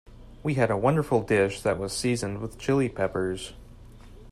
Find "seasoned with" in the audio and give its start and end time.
1.95-2.57